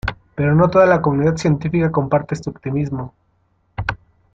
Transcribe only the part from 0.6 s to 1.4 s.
toda la comunidad